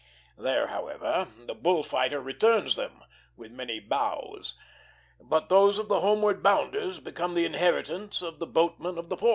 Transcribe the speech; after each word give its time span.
There, 0.35 0.65
however, 0.65 1.27
the 1.45 1.53
bull 1.53 1.83
fighter 1.83 2.19
returns 2.19 2.75
them, 2.75 3.03
with 3.37 3.51
many 3.51 3.79
bows; 3.79 4.55
but 5.19 5.47
those 5.47 5.77
of 5.77 5.89
the 5.89 5.99
homeward 5.99 6.41
bounders 6.41 6.99
become 6.99 7.35
the 7.35 7.45
inheritance 7.45 8.23
of 8.23 8.39
the 8.39 8.47
boatmen 8.47 8.97
of 8.97 9.09
the 9.09 9.17
port. 9.17 9.29